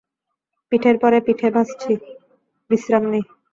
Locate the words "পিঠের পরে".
0.71-1.17